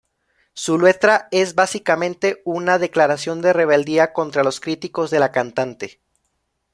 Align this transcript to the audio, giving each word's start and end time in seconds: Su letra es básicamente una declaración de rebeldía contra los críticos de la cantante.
Su 0.55 0.79
letra 0.79 1.27
es 1.29 1.53
básicamente 1.53 2.41
una 2.43 2.79
declaración 2.79 3.39
de 3.43 3.53
rebeldía 3.53 4.13
contra 4.13 4.43
los 4.43 4.59
críticos 4.59 5.11
de 5.11 5.19
la 5.19 5.31
cantante. 5.31 5.99